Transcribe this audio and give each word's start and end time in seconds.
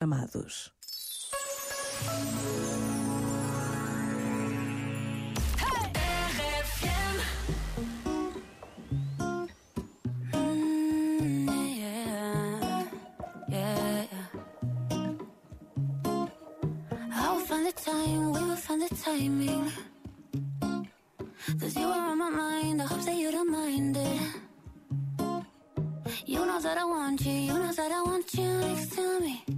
amados. 0.00 0.70
Time, 17.84 18.32
we 18.32 18.40
will 18.42 18.56
find 18.56 18.82
the 18.82 18.88
timing. 18.96 19.70
Cause 21.60 21.76
you 21.76 21.86
were 21.86 21.92
on 21.92 22.18
my 22.18 22.28
mind, 22.28 22.82
I 22.82 22.86
hope 22.86 23.04
that 23.04 23.14
you 23.14 23.30
don't 23.30 23.50
mind 23.50 23.96
it. 23.96 24.20
You 26.26 26.44
know 26.44 26.60
that 26.60 26.76
I 26.76 26.84
want 26.84 27.24
you, 27.24 27.32
you 27.32 27.52
know 27.52 27.72
that 27.72 27.92
I 27.92 28.02
want 28.02 28.34
you 28.34 28.48
next 28.58 28.92
to 28.96 29.20
me. 29.20 29.57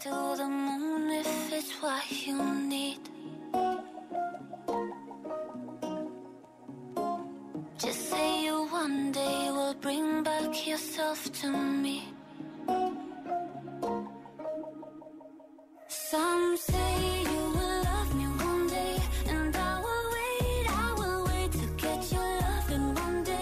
to 0.00 0.34
the 0.36 0.48
moon 0.48 1.10
if 1.10 1.52
it's 1.52 1.72
what 1.82 2.02
you 2.26 2.36
need. 2.68 2.98
Just 7.78 8.10
say 8.10 8.44
you 8.44 8.66
one 8.70 9.12
day 9.12 9.50
will 9.52 9.74
bring 9.74 10.22
back 10.22 10.66
yourself 10.66 11.30
to 11.40 11.48
me. 11.50 12.02
Some 15.88 16.56
say 16.56 17.22
you 17.32 17.42
will 17.56 17.82
love 17.84 18.14
me 18.16 18.26
one 18.26 18.66
day, 18.68 18.96
and 19.28 19.56
I 19.56 19.80
will 19.84 20.06
wait, 20.16 20.66
I 20.70 20.94
will 20.98 21.24
wait 21.26 21.52
to 21.52 21.66
get 21.76 22.12
your 22.12 22.30
loving 22.40 22.94
one 22.94 23.22
day. 23.24 23.33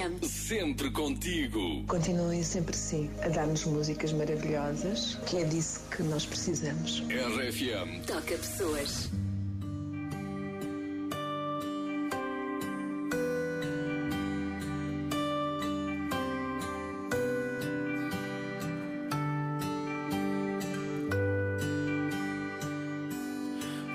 RFM. 0.00 0.24
Sempre 0.26 0.90
contigo. 0.90 1.84
Continuem 1.86 2.42
sempre 2.42 2.74
assim 2.74 3.10
a 3.22 3.28
dar-nos 3.28 3.64
músicas 3.64 4.12
maravilhosas, 4.12 5.16
que 5.26 5.38
é 5.38 5.44
disso 5.44 5.80
que 5.94 6.02
nós 6.02 6.24
precisamos. 6.24 7.02
RFM. 7.08 8.04
Toca 8.06 8.36
pessoas. 8.36 9.10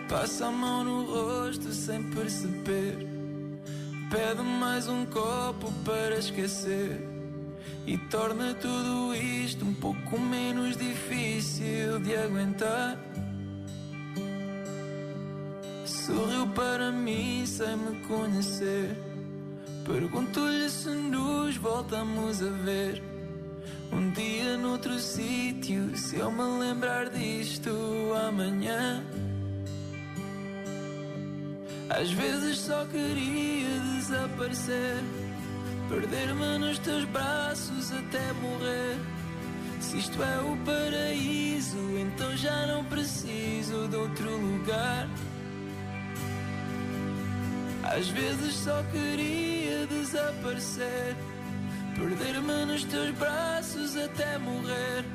Passa 0.07 0.47
a 0.47 0.51
mão 0.51 0.83
no 0.83 1.03
rosto 1.05 1.73
sem 1.73 2.01
perceber. 2.03 3.14
Pede 4.09 4.41
mais 4.43 4.87
um 4.87 5.05
copo 5.05 5.71
para 5.83 6.17
esquecer. 6.17 7.07
E 7.87 7.97
torna 7.97 8.53
tudo 8.53 9.15
isto 9.15 9.65
um 9.65 9.73
pouco 9.73 10.19
menos 10.19 10.77
difícil 10.77 11.99
de 11.99 12.15
aguentar. 12.15 12.99
Sorriu 15.85 16.47
para 16.47 16.91
mim 16.91 17.45
sem 17.45 17.75
me 17.77 17.99
conhecer. 18.07 18.95
Pergunto-lhe 19.85 20.69
se 20.69 20.89
nos 20.89 21.57
voltamos 21.57 22.41
a 22.41 22.49
ver. 22.63 23.03
Um 23.91 24.11
dia 24.11 24.57
noutro 24.57 24.99
sítio, 24.99 25.95
se 25.95 26.17
eu 26.17 26.31
me 26.31 26.43
lembrar 26.59 27.09
disto 27.09 27.69
amanhã. 28.27 29.03
Às 31.89 32.11
vezes 32.11 32.57
só 32.59 32.85
queria 32.85 33.79
desaparecer, 33.95 35.03
perder-me 35.87 36.57
nos 36.57 36.79
teus 36.79 37.05
braços 37.05 37.91
até 37.91 38.33
morrer. 38.33 38.97
Se 39.79 39.97
isto 39.99 40.21
é 40.23 40.39
o 40.39 40.57
paraíso, 40.65 41.77
então 41.99 42.35
já 42.35 42.65
não 42.65 42.83
preciso 42.85 43.87
de 43.87 43.95
outro 43.95 44.35
lugar. 44.35 45.07
Às 47.83 48.07
vezes 48.09 48.55
só 48.55 48.81
queria 48.91 49.85
desaparecer, 49.85 51.15
perder-me 51.95 52.65
nos 52.65 52.83
teus 52.83 53.11
braços 53.11 53.95
até 53.95 54.39
morrer. 54.39 55.05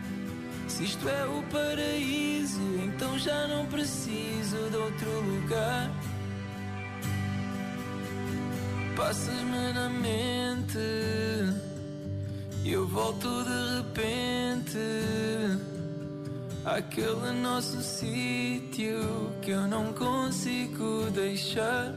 Se 0.68 0.84
isto 0.84 1.08
é 1.08 1.24
o 1.24 1.42
paraíso, 1.50 2.62
então 2.84 3.18
já 3.18 3.48
não 3.48 3.66
preciso 3.66 4.70
de 4.70 4.76
outro 4.76 5.20
lugar. 5.20 5.90
Passas-me 9.00 9.72
na 9.72 9.88
mente 9.88 10.78
e 12.62 12.70
eu 12.70 12.86
volto 12.86 13.28
de 13.44 13.76
repente 13.78 14.78
àquele 16.66 17.32
nosso 17.40 17.80
sítio 17.80 19.32
que 19.40 19.52
eu 19.52 19.66
não 19.66 19.94
consigo 19.94 21.10
deixar. 21.12 21.94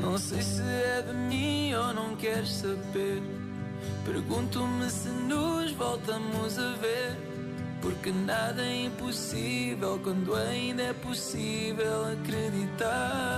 Não 0.00 0.16
sei 0.16 0.40
se 0.40 0.62
é 0.62 1.04
de 1.06 1.12
mim 1.12 1.74
ou 1.74 1.92
não 1.92 2.16
queres 2.16 2.52
saber. 2.52 3.22
Pergunto-me 4.06 4.88
se 4.88 5.10
nos 5.10 5.72
voltamos 5.72 6.58
a 6.58 6.72
ver. 6.76 7.18
Porque 7.82 8.10
nada 8.10 8.62
é 8.62 8.86
impossível 8.86 10.00
quando 10.02 10.34
ainda 10.34 10.84
é 10.84 10.92
possível 10.94 12.06
acreditar. 12.12 13.32